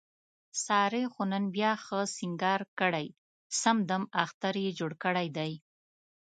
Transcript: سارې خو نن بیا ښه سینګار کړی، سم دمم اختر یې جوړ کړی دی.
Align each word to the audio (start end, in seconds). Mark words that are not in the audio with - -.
سارې 0.65 1.03
خو 1.13 1.21
نن 1.31 1.43
بیا 1.55 1.71
ښه 1.83 1.99
سینګار 2.15 2.61
کړی، 2.79 3.07
سم 3.61 3.77
دمم 3.89 4.03
اختر 4.23 4.53
یې 4.63 4.69
جوړ 4.79 4.91
کړی 5.03 5.27
دی. 5.37 5.53